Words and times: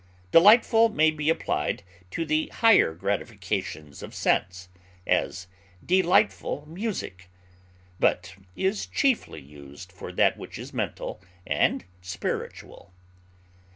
Delightful 0.31 0.89
may 0.89 1.11
be 1.11 1.29
applied 1.29 1.83
to 2.09 2.25
the 2.25 2.47
higher 2.47 2.95
gratifications 2.95 4.01
of 4.01 4.15
sense, 4.15 4.67
as 5.05 5.45
delightful 5.85 6.65
music, 6.67 7.29
but 7.99 8.33
is 8.55 8.87
chiefly 8.87 9.41
used 9.41 9.91
for 9.91 10.11
that 10.11 10.37
which 10.37 10.57
is 10.57 10.73
mental 10.73 11.21
and 11.45 11.85
spiritual. 12.01 12.91